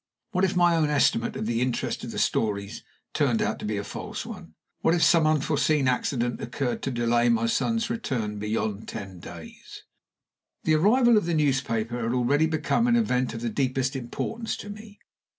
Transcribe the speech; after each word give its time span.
What 0.31 0.43
if 0.43 0.55
my 0.55 0.75
own 0.75 0.89
estimate 0.89 1.35
of 1.35 1.45
the 1.45 1.61
interest 1.61 2.03
of 2.03 2.09
the 2.09 2.17
stories 2.17 2.81
turned 3.13 3.39
out 3.39 3.59
to 3.59 3.65
be 3.65 3.77
a 3.77 3.83
false 3.83 4.25
one? 4.25 4.55
What 4.79 4.95
if 4.95 5.03
some 5.03 5.27
unforeseen 5.27 5.87
accident 5.87 6.41
occurred 6.41 6.81
to 6.81 6.89
delay 6.89 7.29
my 7.29 7.45
son's 7.45 7.87
return 7.87 8.39
beyond 8.39 8.87
ten 8.87 9.19
days? 9.19 9.83
The 10.63 10.73
arrival 10.73 11.17
of 11.17 11.27
the 11.27 11.35
newspaper 11.35 12.01
had 12.01 12.13
already 12.13 12.47
become 12.47 12.87
an 12.87 12.95
event 12.95 13.35
of 13.35 13.41
the 13.41 13.49
deepest 13.49 13.95
importance 13.95 14.57
to 14.57 14.71
me. 14.71 14.97